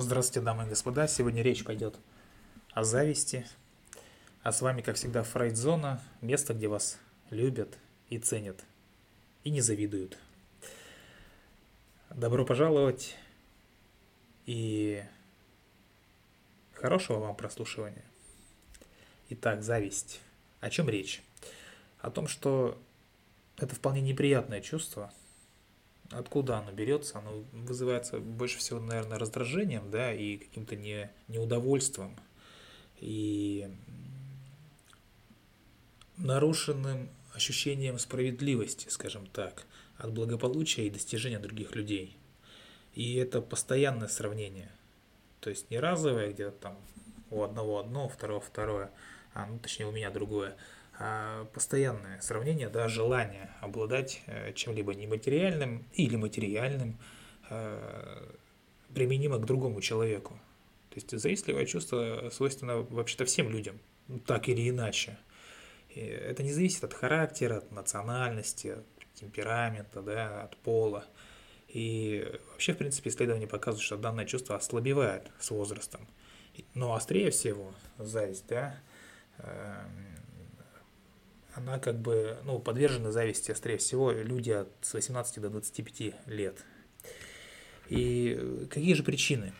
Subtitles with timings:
[0.00, 1.08] Здравствуйте, дамы и господа.
[1.08, 1.98] Сегодня речь пойдет
[2.70, 3.44] о зависти.
[4.44, 7.76] А с вами, как всегда, Фрейдзона, место, где вас любят
[8.08, 8.62] и ценят,
[9.42, 10.16] и не завидуют.
[12.10, 13.16] Добро пожаловать
[14.46, 15.02] и
[16.74, 18.04] хорошего вам прослушивания.
[19.30, 20.20] Итак, зависть.
[20.60, 21.24] О чем речь?
[21.98, 22.80] О том, что
[23.56, 25.12] это вполне неприятное чувство–
[26.10, 27.18] откуда оно берется?
[27.18, 32.16] Оно вызывается больше всего, наверное, раздражением, да, и каким-то не, неудовольствием,
[33.00, 33.68] и
[36.16, 39.66] нарушенным ощущением справедливости, скажем так,
[39.96, 42.16] от благополучия и достижения других людей.
[42.94, 44.72] И это постоянное сравнение.
[45.40, 46.76] То есть не разовое, где там
[47.30, 48.90] у одного одно, у второго второе,
[49.34, 50.56] а, ну, точнее у меня другое–
[51.52, 56.98] постоянное сравнение, да, желание обладать э, чем-либо нематериальным или материальным,
[57.50, 58.32] э,
[58.94, 60.34] применимо к другому человеку.
[60.90, 63.78] То есть завистливое чувство свойственно вообще-то всем людям,
[64.26, 65.18] так или иначе.
[65.90, 71.04] И это не зависит от характера, от национальности, от темперамента, да, от пола.
[71.68, 76.08] И вообще, в принципе, исследования показывают, что данное чувство ослабевает с возрастом.
[76.74, 78.74] Но острее всего зависть, да,
[79.38, 80.07] эм,
[81.58, 86.64] она как бы ну, подвержена зависти, острее всего, люди от с 18 до 25 лет.
[87.88, 89.52] И какие же причины?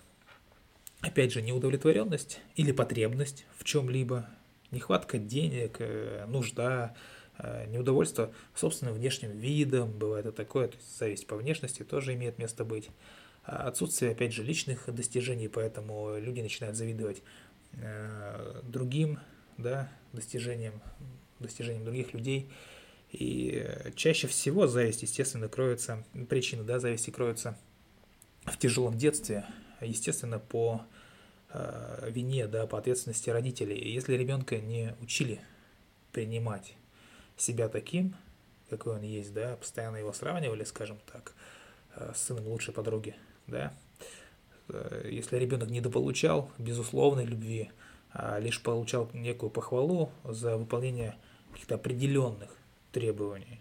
[1.01, 4.29] Опять же, неудовлетворенность или потребность в чем-либо,
[4.71, 6.95] нехватка денег, э, нужда,
[7.39, 12.39] э, неудовольство собственным внешним видом, бывает и такое, то есть зависть по внешности тоже имеет
[12.39, 12.91] место быть.
[13.45, 17.23] А отсутствие, опять же, личных достижений, поэтому люди начинают завидовать
[17.75, 19.21] э, другим
[19.57, 20.83] да, достижениям,
[21.41, 22.50] достижениям других людей.
[23.11, 27.56] И чаще всего зависть, естественно, кроется, причина да, зависти кроется
[28.45, 29.47] в тяжелом детстве,
[29.80, 30.83] естественно, по
[31.50, 33.77] э, вине, да, по ответственности родителей.
[33.77, 35.40] И если ребенка не учили
[36.13, 36.74] принимать
[37.36, 38.14] себя таким,
[38.68, 41.34] какой он есть, да, постоянно его сравнивали, скажем так,
[41.96, 43.73] э, с сыном лучшей подруги, да,
[44.68, 47.70] э, если ребенок недополучал безусловной любви,
[48.13, 51.17] а лишь получал некую похвалу за выполнение
[51.58, 52.57] каких-то определенных
[52.92, 53.61] требований.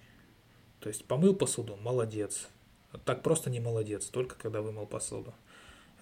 [0.79, 2.47] То есть помыл посуду– молодец.
[3.05, 5.33] Так просто не молодец, только когда вымыл посуду.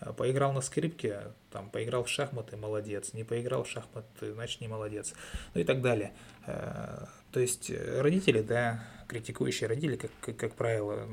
[0.02, 3.14] А поиграл на скрипке, там, поиграл в шахматы– молодец.
[3.14, 5.14] Не поиграл в шахматы, значит не молодец.
[5.54, 6.12] Ну и так далее.
[6.46, 11.08] А, то есть родители, да, критикующие родители, как, как, как правило,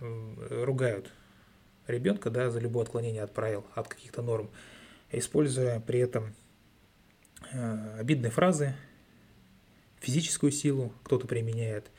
[0.00, 1.12] ругают
[1.86, 4.50] ребенка, да, за любое отклонение от правил, от каких-то норм,
[5.12, 6.34] используя при этом
[7.52, 8.74] а, обидные фразы,
[10.00, 11.90] физическую силу кто-то применяет.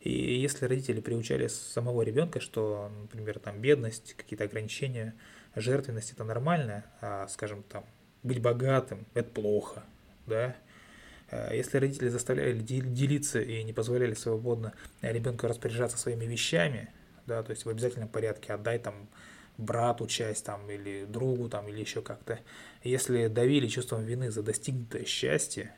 [0.00, 5.14] И если родители приучали самого ребенка, что, например, там бедность, какие-то ограничения,
[5.56, 7.84] жертвенность это нормально, а, скажем, там,
[8.22, 9.84] быть богатым это плохо,
[10.26, 10.56] да,
[11.30, 14.72] а если родители заставляли делиться и не позволяли свободно
[15.02, 16.88] ребенку распоряжаться своими вещами,
[17.26, 19.08] да, то есть в обязательном порядке отдай там
[19.58, 22.38] брату часть там или другу там или еще как-то,
[22.82, 25.74] если давили чувством вины за достигнутое счастье,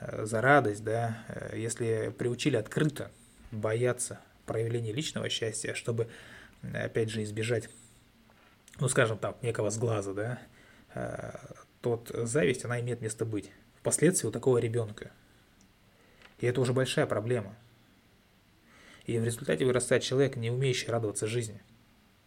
[0.00, 3.10] за радость, да, э, если приучили открыто
[3.50, 6.08] бояться проявления личного счастья, чтобы,
[6.72, 7.68] опять же, избежать,
[8.78, 10.38] ну, скажем так, некого сглаза, да,
[10.94, 11.32] э,
[11.80, 13.50] тот зависть, она имеет место быть.
[13.80, 15.10] Впоследствии у такого ребенка.
[16.38, 17.54] И это уже большая проблема.
[19.04, 21.60] И в результате вырастает человек, не умеющий радоваться жизни,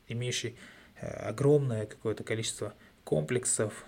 [0.07, 0.57] имеющий
[0.99, 2.73] огромное какое-то количество
[3.03, 3.85] комплексов,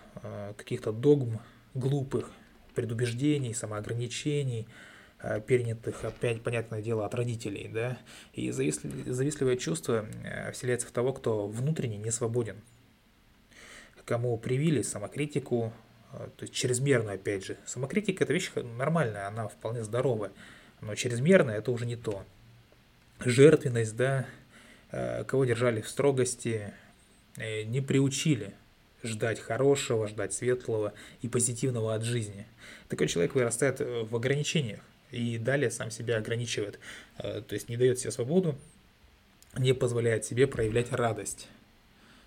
[0.58, 1.42] каких-то догм
[1.74, 2.32] глупых,
[2.76, 4.68] предубеждений, самоограничений,
[5.22, 7.98] э, перенятых, опять, понятное дело, от родителей, да,
[8.34, 12.58] и завистливое чувство э, вселяется в того, кто внутренне не свободен,
[14.06, 15.74] кому привили самокритику,
[16.14, 17.58] э, то есть чрезмерную, опять же.
[17.66, 20.32] Самокритика– это вещь нормальная, она вполне здоровая,
[20.82, 22.24] но чрезмерная– это уже не то.
[23.20, 24.26] Жертвенность, да,
[24.92, 26.74] кого держали в строгости,
[27.38, 28.54] не приучили–
[29.06, 32.46] ждать хорошего, ждать светлого и позитивного от жизни.
[32.90, 34.82] Такой человек вырастает э, в ограничениях
[35.12, 36.80] и далее сам себя ограничивает,
[37.18, 38.56] э, то есть не дает себе свободу,
[39.58, 41.48] не позволяет себе проявлять радость.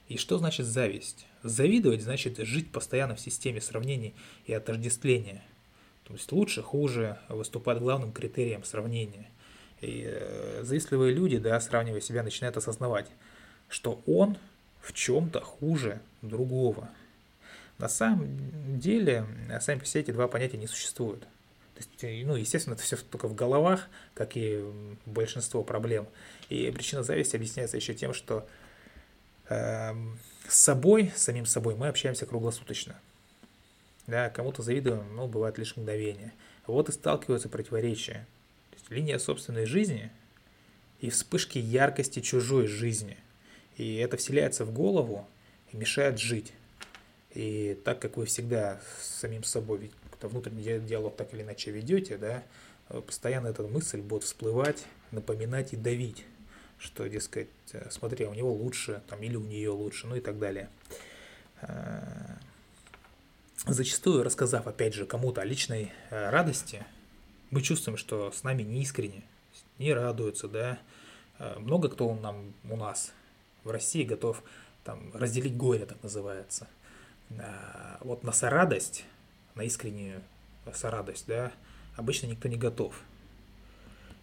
[0.08, 1.26] И что значит зависть?
[1.42, 4.14] Завидовать значит жить постоянно в системе сравнений
[4.46, 5.42] и отождествления.
[6.04, 9.28] То есть лучше, хуже выступать главным критерием сравнения.
[9.82, 13.06] И э, завистливые люди, да, сравнивая себя, начинают осознавать,
[13.68, 14.38] что он
[14.88, 16.88] в чем-то хуже другого.
[17.76, 19.26] На самом деле,
[19.60, 21.20] сами по себе эти два понятия не существуют.
[21.20, 24.64] То есть, э, ну, естественно, это все только в головах, как и
[25.04, 26.08] большинство проблем.
[26.48, 28.48] И причина зависти объясняется еще тем, что
[29.50, 29.94] э,
[30.48, 32.98] с собой, с самим собой мы общаемся круглосуточно.
[34.06, 36.32] Да, кому-то завидуем, но бывает лишь мгновение.
[36.66, 38.26] Вот и сталкиваются противоречия.
[38.70, 40.10] То есть линия собственной жизни
[41.00, 43.18] и вспышки яркости чужой жизни.
[43.78, 45.26] И это вселяется в голову
[45.72, 46.52] и мешает жить.
[47.32, 49.90] И так как вы всегда с самим собой
[50.20, 52.42] внутренний диалог так или иначе ведете, да,
[52.88, 56.24] постоянно эта мысль будет всплывать, напоминать и давить,
[56.78, 57.48] что, дескать,
[57.90, 60.68] смотри, а у него лучше, там, или у нее лучше, ну и так далее.
[61.60, 62.38] А,
[63.66, 66.84] зачастую, рассказав, опять же, кому-то о личной э, радости,
[67.50, 69.22] мы чувствуем, что с нами не искренне,
[69.78, 70.78] не радуются, да.
[71.38, 73.12] Э, много кто нам, у нас
[73.68, 74.42] в России готов
[74.84, 76.66] там, разделить горе, так называется.
[77.38, 79.04] А, вот на сорадость,
[79.54, 80.22] на искреннюю
[80.74, 81.52] сорадость, да,
[81.96, 83.00] обычно никто не готов.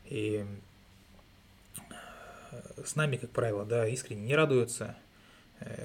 [0.05, 0.45] И
[2.51, 4.95] э, с нами, как правило, да, искренне не радуются,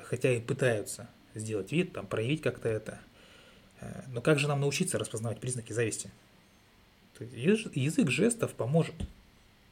[0.04, 2.98] хотя и пытаются сделать вид, там, проявить как-то это–
[3.80, 6.10] Э, но как же нам научиться распознавать признаки зависти?
[7.18, 8.94] Язык жестов поможет,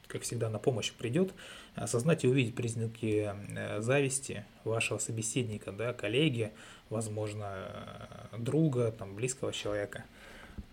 [0.09, 1.33] как всегда, на помощь придет,
[1.75, 6.51] осознать и увидеть признаки э, зависти вашего собеседника, да, коллеги,
[6.89, 10.03] возможно, друга, там, близкого человека.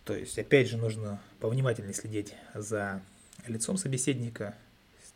[0.05, 3.01] То есть, опять же, нужно повнимательнее следить за
[3.47, 4.57] лицом собеседника,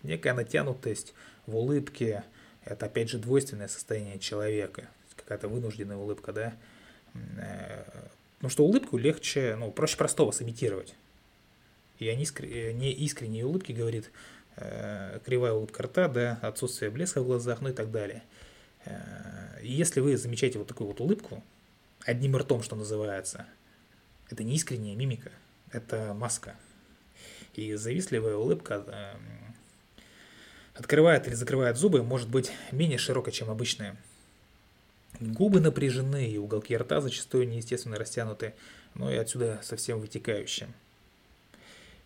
[0.05, 1.14] некая натянутость
[1.46, 2.23] в улыбке,
[2.64, 6.55] это, опять же, двойственное состояние человека, какая-то вынужденная улыбка, да,
[7.38, 7.84] Э,
[8.37, 10.94] потому что улыбку легче, ну, проще простого сымитировать.
[12.00, 14.11] И о э, не искренней улыбке говорит
[14.56, 18.25] э, кривая улыбка рта, да, отсутствие блеска в глазах, ну и так далее.
[19.62, 21.44] И если вы замечаете вот такую вот улыбку,
[22.06, 23.47] одним ртом, что называется,
[24.31, 25.31] это не искренняя мимика,
[25.70, 26.56] это маска.
[27.55, 29.19] И завистливая улыбка
[30.75, 33.97] открывает или закрывает зубы, может быть менее широкой, чем обычная.
[35.20, 38.55] Губы напряжены, и уголки рта зачастую неестественно растянуты,
[38.94, 40.70] но и отсюда совсем вытекающие.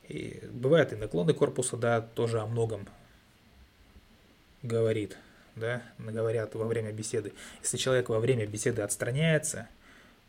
[0.09, 2.87] И бывают и наклоны корпуса, да, тоже о многом
[4.63, 5.17] говорит,
[5.57, 7.33] да, говорят во время беседы.
[7.63, 9.69] Если человек во время беседы отстраняется,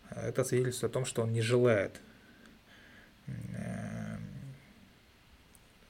[0.09, 1.99] это свидетельствует о том, что он не желает
[3.27, 4.17] э,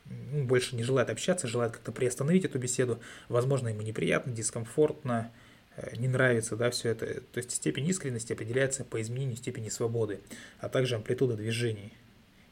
[0.05, 2.99] ну, больше не желает общаться, желает как-то приостановить эту беседу.
[3.29, 5.31] Возможно, ему неприятно, дискомфортно,
[5.75, 7.21] Э, не нравится, да, все это.
[7.21, 10.19] То есть степень искренности определяется по изменению степени свободы,
[10.59, 11.93] а также амплитуда движений.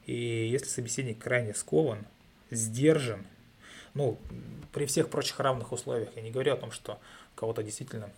[0.05, 2.05] И если собеседник крайне скован,
[2.49, 3.25] сдержан,
[3.93, 4.19] ну,
[4.71, 6.99] при всех прочих равных условиях, я не говорю о том, что
[7.35, 8.09] у кого-то действительно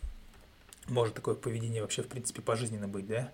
[0.88, 3.32] может такое поведение вообще, в принципе, пожизненно быть, да,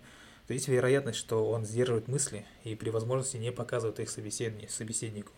[0.48, 5.31] то есть вероятность, что он сдерживает мысли и при возможности не показывает их собеседнику.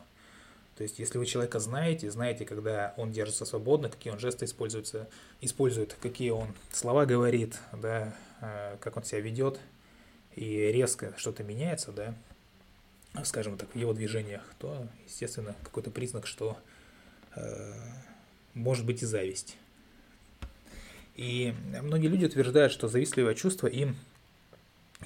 [0.75, 5.07] То есть, если вы человека знаете, знаете, когда он держится свободно, какие он жесты используются,
[5.39, 9.59] использует, какие он слова говорит, да, э, как он себя ведет,
[10.35, 12.15] и резко что-то меняется, да,
[13.23, 16.57] скажем так, в его движениях, то, естественно, какой-то признак, что
[17.35, 17.73] э,
[18.53, 19.57] может быть и зависть.
[21.15, 23.95] И многие люди утверждают, что завистливое чувство им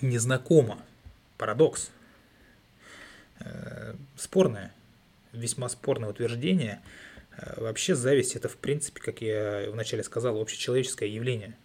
[0.01, 0.79] незнакомо.
[1.37, 1.91] Парадокс.
[3.39, 4.73] Э, спорное
[5.37, 6.81] весьма спорное утверждение.
[7.37, 11.55] Э, вообще зависть это, в принципе, как я вначале сказал, общечеловеческое явление.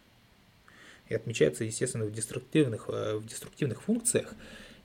[1.08, 4.34] И отмечается, естественно, в деструктивных, э, в деструктивных функциях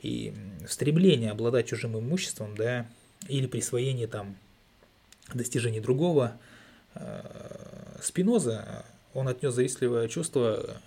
[0.01, 0.33] и
[0.67, 2.85] стремление обладать чужим имуществом, да,
[3.27, 4.37] или присвоение там
[5.33, 6.37] достижений другого.
[6.95, 10.81] Э, Спиноза, он отнес завистливое чувство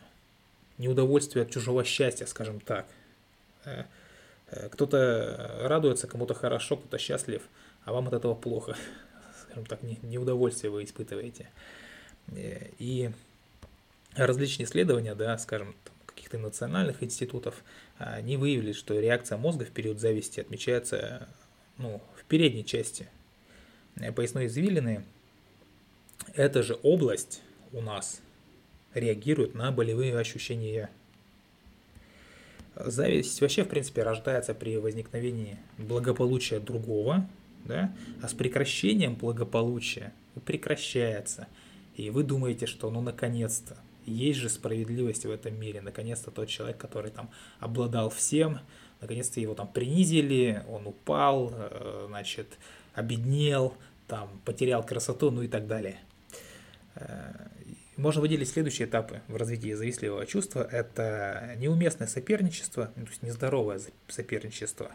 [0.79, 2.87] неудовольствия от чужого счастья, скажем так.
[4.73, 7.43] Кто-то радуется, кому-то хорошо, кто-то счастлив–
[7.85, 8.77] а вам от этого плохо,
[9.43, 11.49] скажем так, неудовольствие вы испытываете.
[12.29, 13.11] Э, и
[14.15, 15.75] различные исследования, да, скажем,
[16.31, 17.65] каких-то национальных институтов,
[17.99, 21.29] они выявили, что реакция мозга в период зависти отмечается
[21.79, 23.09] ну, в передней части
[23.97, 25.05] э, поясной извилины.
[26.35, 28.21] Эта же область у нас
[28.95, 30.91] реагирует на болевые ощущения.
[32.77, 37.29] Зависть вообще, в принципе, рождается при возникновении благополучия другого,
[37.65, 40.13] да, а с прекращением благополучия
[40.45, 41.47] прекращается.
[41.97, 43.77] И вы думаете, что ну наконец-то,
[44.07, 48.61] есть же справедливость в этом мире, наконец-то тот человек, который там обладал всем,
[49.01, 52.59] наконец-то его там принизили, он упал, э, значит,
[52.95, 53.75] обеднел,
[54.07, 55.99] там, потерял красоту, ну и так далее.
[56.97, 57.33] Э,
[57.97, 60.63] можно выделить следующие этапы в развитии завистливого чувства.
[60.63, 64.91] Это неуместное соперничество, ну, то есть нездоровое соперничество.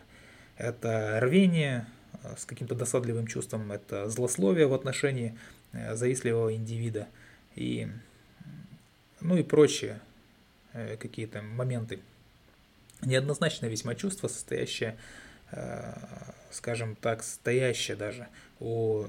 [0.57, 1.87] Это рвение,
[2.23, 5.37] Э, с каким-то досадливым чувством, это злословие в отношении
[5.73, 7.07] завистливого индивида.
[7.55, 7.87] И
[9.25, 9.99] ну и прочие
[10.73, 11.99] э, какие-то моменты.
[13.01, 14.97] Неоднозначное весьма чувство, состоящее,
[15.51, 15.93] э,
[16.51, 18.27] скажем так, стоящее даже
[18.59, 19.05] у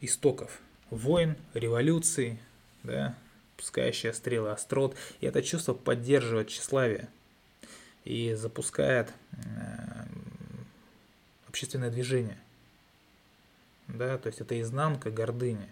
[0.00, 0.60] истоков
[0.90, 2.40] войн, революций,
[2.82, 3.14] да,
[3.56, 4.96] пускающая стрелы острот.
[5.20, 7.08] И это чувство поддерживает тщеславие
[8.04, 9.12] и запускает
[11.46, 12.38] общественное движение.
[13.86, 15.68] Да, то есть это изнанка гордыни.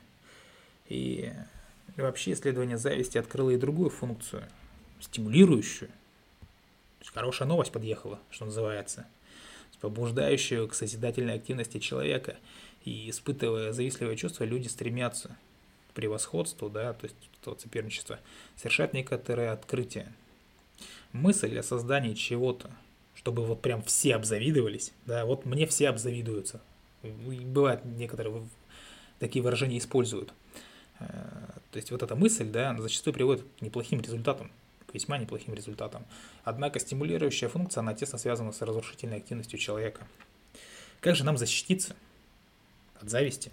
[0.88, 1.32] И
[1.96, 4.44] вообще исследование зависти открыло и другую функцию,
[5.00, 5.88] стимулирующую.
[5.88, 9.06] То есть хорошая новость подъехала, что называется,
[9.80, 12.36] побуждающую к созидательной активности человека.
[12.84, 15.36] И испытывая завистливое чувство, люди стремятся
[15.90, 18.18] к превосходству, да, то есть то соперничество,
[18.56, 20.12] совершать некоторые открытия.
[21.12, 22.70] Мысль о создании чего-то,
[23.14, 26.60] чтобы вот прям все обзавидовались, да, вот мне все обзавидуются.
[27.02, 28.46] Бывает некоторые
[29.18, 30.32] такие выражения используют.
[31.70, 34.50] То есть вот эта мысль, да, она зачастую приводит к неплохим результатам,
[34.86, 36.04] к весьма неплохим результатам.
[36.42, 40.06] Однако стимулирующая функция, она тесно связана с разрушительной активностью человека.
[41.00, 41.94] Как же нам защититься
[43.00, 43.52] от зависти?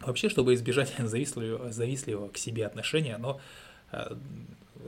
[0.00, 3.40] Вообще, чтобы избежать завистливого, завистливого к себе отношения, но
[3.92, 4.16] э,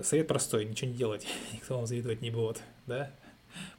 [0.02, 3.10] совет простой, ничего не делать, никто вам завидовать не будет, да?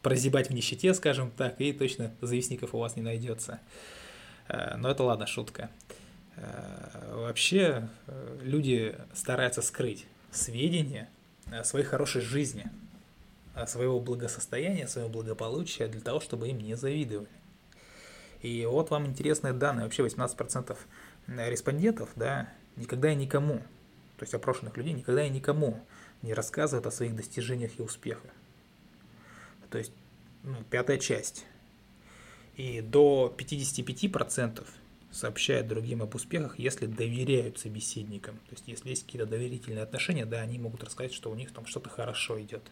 [0.04, 3.60] Прозябать в нищете, скажем так, и точно завистников у вас не найдется.
[4.48, 5.72] Э, но это ладно, шутка.
[6.36, 11.10] Э, вообще э, люди стараются скрыть сведения
[11.52, 12.66] о своей хорошей жизни,
[13.54, 17.28] о своего благосостояния, о своего благополучия для того, чтобы им не завидовали.
[18.42, 19.86] И вот вам интересные данные.
[19.86, 20.78] Вообще 18%
[21.28, 23.60] респондентов да, никогда и никому,
[24.18, 25.80] то есть опрошенных людей, никогда и никому
[26.22, 28.32] не рассказывают о своих достижениях и успехах.
[29.70, 29.94] То есть
[30.44, 31.46] ну, пятая часть.
[32.56, 34.64] И до 55%
[35.14, 38.38] сообщают другим об успехах, если доверяют собеседникам.
[38.50, 41.68] То есть, если есть какие-то доверительные отношения, да, они могут рассказать, что у них там
[41.68, 42.64] что-то хорошо идет.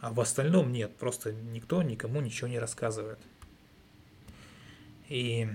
[0.00, 3.18] А в остальном нет, просто никто никому ничего не рассказывает.
[5.08, 5.46] И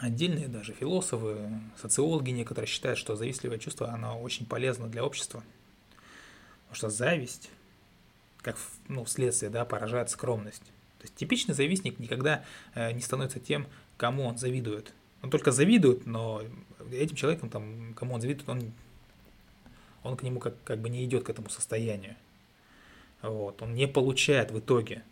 [0.00, 1.38] отдельные даже философы,
[1.76, 5.44] социологи некоторые считают, что завистливое чувство, оно очень полезно для общества.
[6.62, 7.50] Потому что зависть,
[8.40, 8.56] как
[8.88, 10.73] ну, следствие, да, поражает скромность.
[11.04, 13.66] То есть типичный завистник никогда э, не становится тем,
[13.98, 14.94] кому он завидует.
[15.20, 16.40] Он только завидует, но
[16.90, 18.72] этим человеком, там, кому он завидует, он,
[20.02, 22.16] он к нему как, как бы не идет к этому состоянию.
[23.20, 23.60] Вот.
[23.60, 25.02] Он не получает в итоге,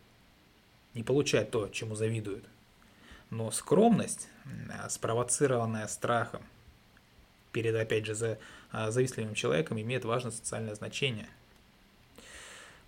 [0.95, 2.45] не получает то, чему завидует.
[3.29, 4.29] Но скромность,
[4.89, 6.43] спровоцированная страхом
[7.53, 8.39] перед, опять же, за,
[8.71, 11.29] а, завистливым человеком, имеет важное социальное значение.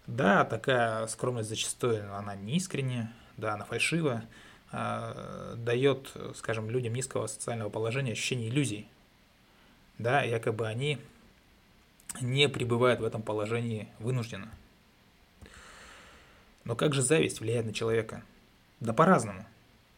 [0.06, 4.28] Да, такая скромность зачастую, она не искренняя, да, она фальшивая,
[4.70, 8.88] а, дает, скажем, людям низкого социального положения ощущение иллюзий.
[9.99, 10.99] Да, якобы они
[12.20, 14.50] не пребывают в этом положении вынужденно.
[16.64, 18.23] Но как же зависть влияет на человека?
[18.80, 19.46] Да по-разному.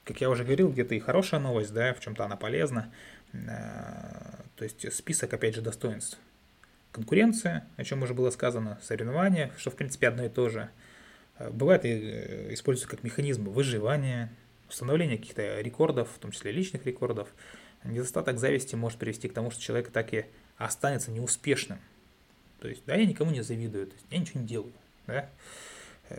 [0.05, 2.93] Как я уже говорил, где-то и хорошая новость, да, в чем-то она полезна.
[3.33, 6.19] А, то есть список, опять же, достоинств.
[6.97, 10.71] Конкуренция, о чем уже было сказано, соревнования, что, в принципе, одно и то же.
[11.37, 14.33] А, бывает и э, используется как механизм выживания,
[14.67, 17.29] установление каких-то рекордов, в том числе личных рекордов,
[17.85, 20.25] недостаток зависти может привести к тому, что человек так и
[20.57, 21.81] останется неуспешным.
[22.61, 24.73] То есть, да, я никому не завидую, то есть я ничего не делаю,
[25.07, 25.29] да.
[26.09, 26.17] Э,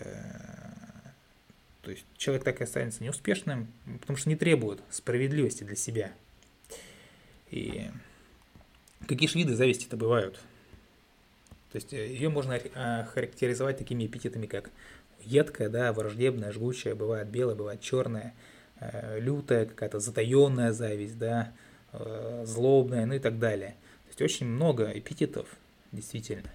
[1.81, 6.11] то есть человек так и останется неуспешным, потому что не требует справедливости для себя.
[7.49, 7.89] И
[9.07, 10.39] какие же виды зависти-то бывают?
[11.71, 12.59] То есть э, ее можно
[13.13, 14.69] характеризовать такими эпитетами, как
[15.27, 18.33] едкая, да, враждебная, жгучая, бывает белая, бывает черная,
[18.79, 21.53] э, лютая, какая-то затаенная зависть, да,
[21.93, 23.75] э, злобная, ну и так далее.
[24.03, 25.47] То есть очень много эпитетов,
[25.91, 26.49] действительно.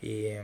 [0.00, 0.42] И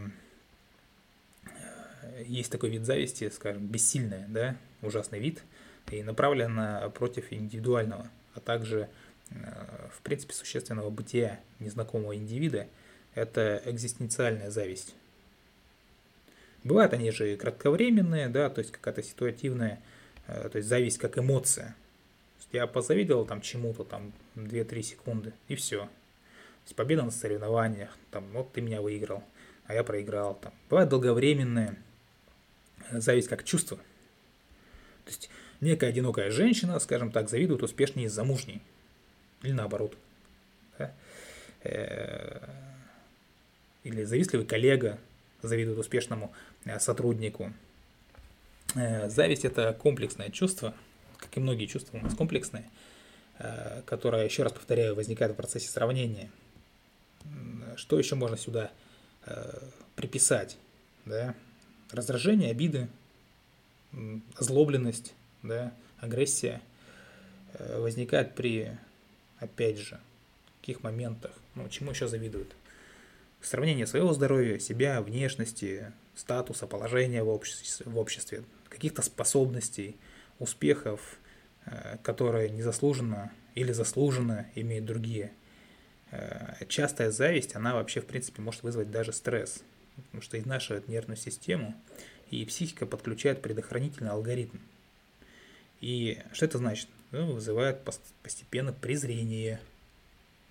[1.44, 5.42] э, есть такой вид зависти, скажем, бессильная, да, ужасный вид,
[5.90, 8.88] и направлена против индивидуального, а также,
[9.28, 12.68] в принципе, существенного бытия незнакомого индивида,
[13.14, 14.94] это экзистенциальная зависть.
[16.64, 19.80] Бывают они же кратковременные, да, то есть какая-то ситуативная,
[20.26, 21.76] э, то есть зависть как эмоция.
[22.52, 25.80] Я позавидовал там чему-то там 2-3 секунды и все.
[25.80, 29.22] То есть победа на соревнованиях, там, вот ты меня выиграл,
[29.66, 30.34] а я проиграл.
[30.36, 30.54] Там.
[30.70, 31.76] Бывает долговременная
[32.90, 33.76] э, зависть как чувство.
[33.76, 35.28] То есть
[35.60, 38.62] некая одинокая женщина, скажем так, завидует успешнее замужней.
[39.42, 39.96] Или наоборот.
[40.78, 40.94] Да?
[43.84, 44.98] Или завистливый коллега
[45.42, 47.52] завидует успешному Э, сотруднику.
[48.74, 50.74] Э, зависть– это комплексное чувство,
[51.18, 52.64] как и многие чувства у нас комплексные,
[53.38, 56.30] э, которое, еще раз повторяю, возникает в процессе сравнения.
[57.76, 58.70] что еще можно сюда
[59.96, 60.58] приписать?
[61.06, 61.34] Да?
[61.90, 62.88] Раздражение, обиды,
[64.36, 66.60] озлобленность, да, агрессия
[67.58, 68.70] возникает при,
[69.38, 69.98] опять же,
[70.60, 72.54] каких моментах, ну, чему еще завидуют?
[73.44, 79.98] Сравнение своего здоровья, себя, внешности, статуса, положения в обществе, в обществе каких-то способностей,
[80.38, 81.18] успехов,
[81.66, 85.30] э, которые незаслуженно или заслуженно имеют другие.
[86.10, 89.62] Э, частая зависть, она вообще, в принципе, может вызвать даже стресс,
[89.96, 91.74] потому что изнашивает нервную систему,
[92.30, 94.56] и психика подключает предохранительный алгоритм.
[95.82, 96.88] И что это значит?
[97.10, 97.82] Ну, вызывает
[98.22, 99.60] постепенно презрение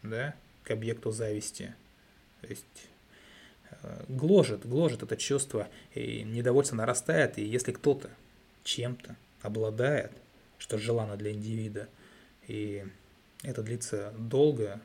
[0.03, 1.73] да, к объекту зависти.
[2.43, 2.89] То есть
[3.71, 8.09] э, гложет, гложет это чувство, и недовольство нарастает, и если кто-то
[8.65, 10.11] чем-то обладает,
[10.57, 11.87] что желано для индивида,
[12.47, 12.85] и
[13.43, 14.81] это длится долго,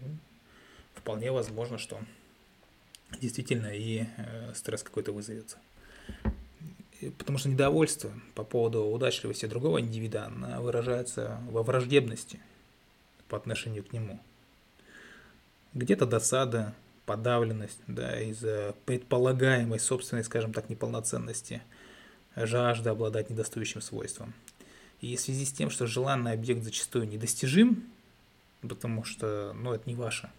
[0.00, 0.08] ну,
[0.94, 2.00] вполне возможно, что
[3.20, 5.58] действительно и э, стресс какой-то вызовется.
[7.18, 12.40] Потому что недовольство по поводу удачливости другого индивида выражается во враждебности
[13.28, 14.18] по отношению к нему.
[15.74, 16.74] Где-то досада,
[17.06, 21.62] подавленность да, из-за предполагаемой собственной, скажем так, неполноценности,
[22.36, 24.34] жажда обладать недостающим свойством.
[25.00, 27.84] И в связи с тем, что желанный объект зачастую недостижим,
[28.60, 30.30] потому что ну, это не ваше,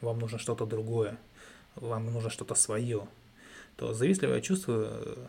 [0.00, 1.18] вам нужно что-то другое,
[1.74, 3.06] вам нужно что-то свое,
[3.76, 5.26] то завистливое чувство э,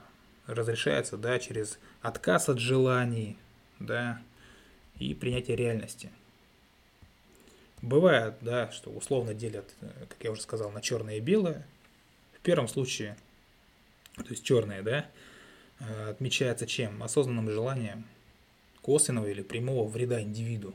[0.48, 3.38] разрешается да, через отказ от желаний
[3.79, 4.21] да,
[4.98, 6.09] и принятие реальности.
[7.81, 11.65] Бывает, да, что условно делят, э, как я уже сказал, на черное и белое.
[12.33, 13.17] В первом случае,
[14.15, 15.05] то есть черное, да,
[15.79, 17.01] э, отмечается чем?
[17.03, 18.05] Осознанным желанием–
[18.81, 20.74] косвенного или прямого вреда индивиду,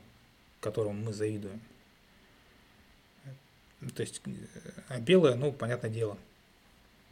[0.61, 1.61] которому мы завидуем.
[3.95, 4.23] То есть,
[4.89, 6.17] а белое, ну, понятное дело,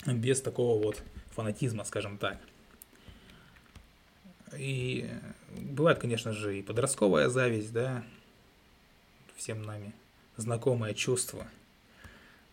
[0.06, 2.38] без такого вот фанатизма, скажем так.
[4.56, 5.10] И
[5.50, 8.04] бывает, конечно же, и подростковая зависть, да,
[9.42, 9.92] всем нами
[10.36, 11.48] знакомое чувство.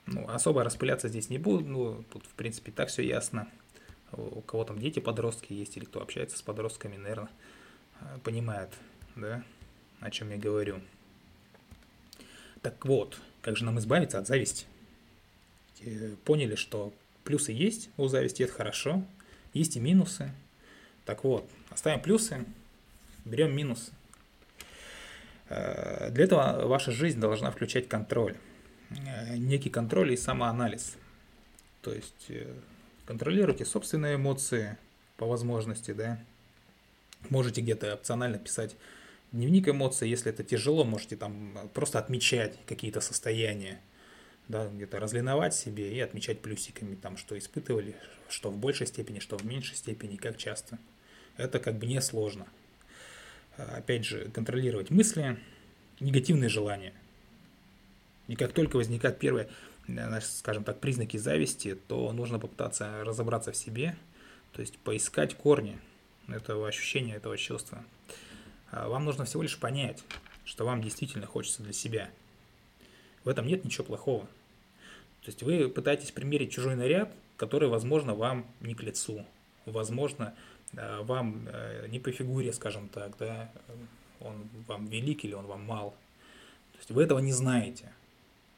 [0.08, 3.48] Ну, особо распыляться здесь не буду, ну, тут, в принципе, так все ясно.
[4.12, 7.30] У кого там дети, подростки есть, или кто общается с подростками, наверное,
[8.24, 8.72] понимает,
[9.16, 9.44] да,
[10.00, 10.82] о чем я говорю.
[12.64, 14.66] Так вот, как же нам избавиться от зависти?
[16.26, 16.92] Поняли, что
[17.24, 19.04] плюсы есть у зависти, это хорошо,
[19.54, 20.34] есть и минусы.
[21.06, 22.46] Так вот, оставим плюсы,
[23.26, 23.92] берем минусы.
[25.50, 28.38] Э, для этого ваша жизнь должна включать контроль.
[28.90, 30.98] Э, некий контроль и самоанализ.
[31.82, 32.54] То есть э,
[33.06, 34.78] контролируйте собственные эмоции
[35.18, 36.20] по возможности, да,
[37.30, 38.76] Можете где-то опционально писать
[39.32, 43.82] дневник эмоций, если это тяжело, можете там просто отмечать какие-то состояния,
[44.48, 47.96] да, где-то разлиновать себе и отмечать плюсиками, там, что испытывали,
[48.30, 50.80] что в большей степени, что в меньшей степени, как часто.
[51.36, 52.48] Это как бы не сложно.
[53.60, 55.38] Опять же, контролировать мысли,
[56.00, 56.94] негативные желания.
[58.28, 59.50] И как только возникают первые,
[60.22, 63.98] скажем так, признаки зависти, то нужно попытаться разобраться в себе,
[64.54, 65.78] то есть поискать корни,
[66.28, 67.84] этого ощущения, этого чувства.
[68.72, 70.04] А вам нужно всего лишь понять,
[70.46, 72.10] что вам действительно хочется для себя.
[73.24, 74.26] В этом нет ничего плохого.
[75.22, 79.26] То есть вы пытаетесь примерить чужой наряд, который, возможно, вам не к лицу.
[79.66, 83.52] Возможно, э, вам э, не по фигуре, скажем так, да,
[84.20, 85.92] он вам велик или он вам мал.
[86.74, 87.92] То есть вы этого не знаете.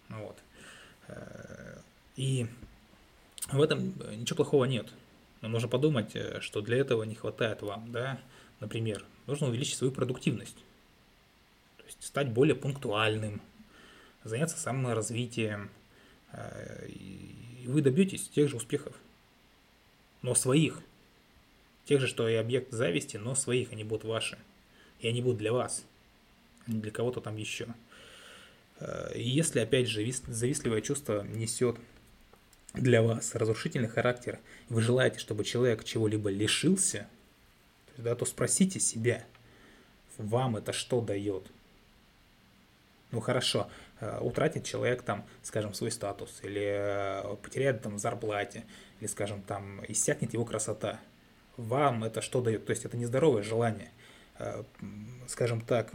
[0.10, 0.38] Вот.
[1.08, 1.80] Э,
[2.15, 2.47] и
[3.52, 4.91] в этом ничего плохого нет.
[5.41, 8.19] Но нужно подумать, э, что для этого не хватает вам, да,
[8.60, 10.58] например, нужно увеличить свою продуктивность,
[11.78, 13.41] то есть стать более пунктуальным,
[14.24, 15.69] заняться саморазвитием,
[16.32, 18.95] э, и вы добьетесь тех же успехов,
[20.21, 20.80] но своих,
[21.91, 24.38] тех же, что и объект зависти, но своих, они будут ваши,
[25.01, 25.84] и они будут для вас,
[26.65, 27.67] а не для кого-то там еще.
[28.80, 31.75] Э, и если, опять же, завистливое чувство несет
[32.73, 37.10] для вас разрушительный характер, вы желаете, чтобы человек чего-либо лишился,
[37.97, 39.25] да, то спросите себя,
[40.17, 41.43] вам это что дает?
[43.12, 48.63] Ну хорошо, э, утратит человек там, скажем, свой статус, или э, потеряет там зарплате,
[49.01, 51.01] или, скажем, там иссякнет его красота.
[51.62, 52.65] Вам это что дает?
[52.65, 53.91] То есть это нездоровое желание,
[54.39, 54.63] э,
[55.28, 55.93] скажем так,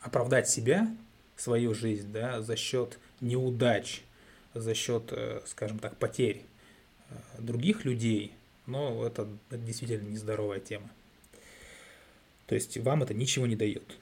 [0.00, 0.88] оправдать себя,
[1.36, 4.02] свою жизнь, да, за счет неудач,
[4.54, 6.44] за счет, э, скажем так, потерь
[7.10, 8.32] э, других людей,
[8.66, 10.88] но это, действительно нездоровая тема.
[12.46, 13.98] То есть вам это ничего не дает.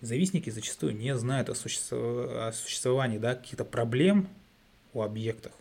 [0.00, 4.28] Завистники зачастую не знают о, существовании да, каких-то проблем
[4.94, 5.52] у объектов,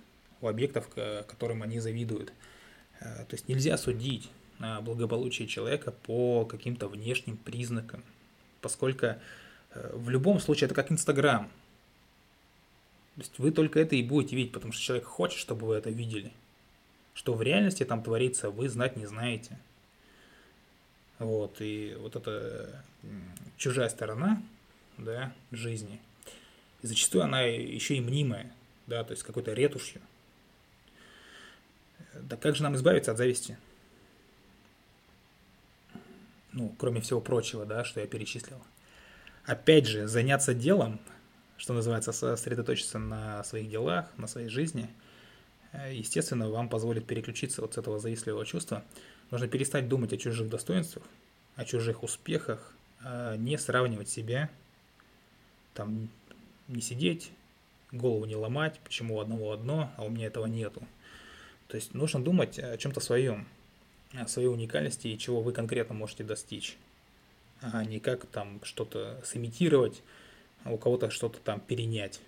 [0.41, 2.33] у объектов, которым они завидуют.
[2.99, 4.29] Э, то есть нельзя судить
[4.81, 8.03] благополучие человека по каким-то внешним признакам,
[8.61, 9.17] поскольку э,
[9.71, 11.47] в любом случае это как Инстаграм.
[13.15, 15.89] То есть вы только это и будете видеть, потому что человек хочет, чтобы вы это
[15.89, 16.31] видели.
[17.13, 19.57] Что в реальности там творится, вы знать не знаете.
[21.19, 22.83] Вот, и вот эта
[23.55, 24.41] чужая сторона,
[24.97, 26.01] да, жизни,
[26.81, 28.51] и зачастую она еще и мнимая,
[28.85, 30.01] да, то есть какой-то ретушью.
[32.21, 33.57] Да как же нам избавиться от зависти?
[36.51, 38.61] Ну, кроме всего прочего, да, что я перечислил.
[39.45, 40.99] Опять же, заняться делом,
[41.57, 44.89] что называется, сосредоточиться на своих делах, на своей жизни,
[45.73, 48.83] э, естественно, вам позволит переключиться вот с этого завистливого чувства–
[49.31, 51.03] Нужно перестать думать о чужих достоинствах,
[51.55, 54.49] о чужих успехах, а не сравнивать себя,
[55.73, 56.09] там
[56.67, 57.31] не сидеть,
[57.91, 60.87] голову не ломать, почему у одного одно, а у меня этого нету.
[61.67, 63.47] То есть нужно думать о чем-то своем,
[64.13, 66.77] о своей уникальности и чего вы конкретно можете достичь,
[67.61, 70.01] а не как там что-то сымитировать,
[70.63, 72.21] а у кого-то что-то там перенять.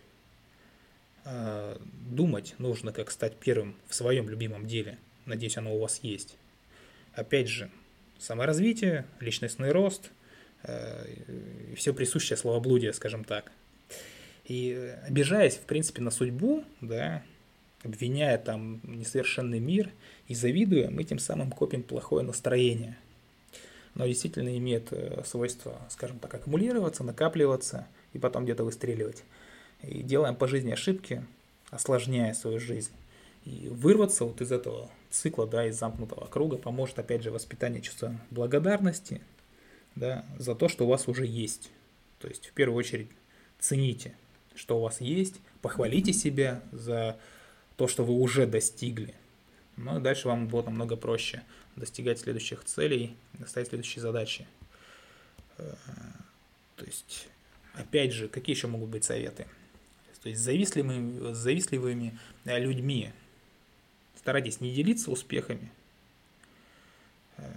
[1.26, 4.97] А думать нужно, как стать первым в своем любимом деле.
[5.26, 6.38] Надеюсь, оно у вас есть
[7.17, 7.69] опять же,
[8.19, 10.12] саморазвитие, личностный рост
[10.63, 11.08] э,
[11.71, 13.52] и все присущее словоблудие, скажем так.
[14.45, 17.23] И обижаясь, в принципе, на судьбу, да,
[17.88, 19.91] обвиняя там несовершенный мир
[20.28, 22.97] и завидуя, мы тем самым копим плохое настроение.
[23.95, 29.23] Но действительно имеет э, свойство, скажем так, аккумулироваться, накапливаться и потом где-то выстреливать.
[29.82, 31.26] И делаем по жизни ошибки,
[31.71, 32.91] осложняя свою жизнь.
[33.45, 38.15] И вырваться вот из этого цикла, да, из замкнутого круга поможет, опять же, воспитание чувства
[38.30, 39.21] благодарности,
[39.95, 41.71] да, за то, что у вас уже есть.
[42.19, 43.10] То есть, в первую очередь,
[43.58, 44.13] цените,
[44.54, 47.17] что у вас есть, похвалите себя за
[47.77, 49.13] то, что вы уже достигли.
[49.77, 51.43] Ну и дальше вам будет намного проще
[51.75, 54.47] достигать следующих целей, ставить следующие задачи.
[55.57, 55.73] Э,
[56.75, 57.29] то есть,
[57.75, 59.47] опять же, какие еще могут быть советы?
[60.23, 63.13] То есть, завистливыми, завистливыми людьми
[64.15, 65.71] старайтесь не делиться успехами.
[67.37, 67.49] Э,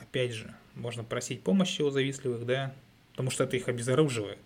[0.00, 2.74] опять же, можно просить помощи у завистливых, да,
[3.12, 4.38] потому что это их обезоруживает.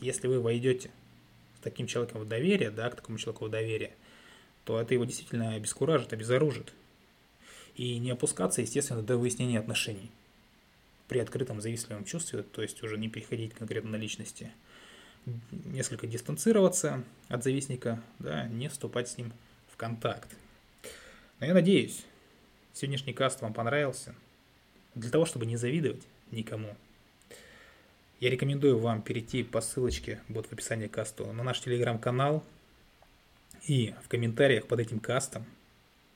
[0.00, 0.90] Если вы войдете
[1.64, 3.94] таким человеком в доверие, да, к такому человеку в доверие,
[4.64, 6.72] то это его действительно обескуражит, обезоружит.
[7.74, 10.10] И не опускаться, естественно, до выяснения отношений
[11.08, 14.52] при открытом завистливом чувстве, то есть уже не переходить конкретно на личности–
[15.50, 19.32] несколько дистанцироваться от завистника, да, не вступать с ним
[19.72, 20.28] в контакт.
[21.40, 22.04] Но я надеюсь,
[22.72, 24.14] сегодняшний каст вам понравился.
[24.94, 26.76] Для того, чтобы не завидовать никому,
[28.20, 32.44] я рекомендую вам перейти по ссылочке вот в описании касту на наш телеграм-канал
[33.66, 35.44] и в комментариях под этим кастом,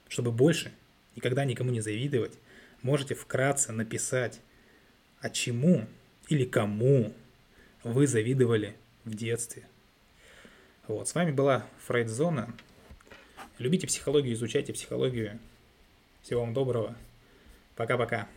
[0.09, 0.73] чтобы больше
[1.17, 2.39] никогда никому не завидовать,
[2.83, 4.41] можете вкратце написать,
[5.21, 5.87] а чему
[6.29, 7.13] или кому
[7.83, 9.67] вы завидовали в детстве.
[10.87, 12.55] Вот, с вами была Фрейд-зона.
[13.59, 15.39] Любите психологию, изучайте психологию.
[16.23, 16.97] Всего вам доброго.
[17.77, 18.29] Пока-пока.